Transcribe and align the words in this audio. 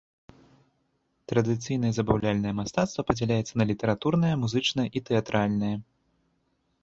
Традыцыйнае 1.31 1.91
забаўляльнае 1.97 2.53
мастацтва 2.61 3.01
падзяляецца 3.09 3.53
на 3.63 3.67
літаратурнае, 3.71 4.33
музычнае 4.45 4.87
і 5.01 5.03
тэатральнае. 5.11 5.73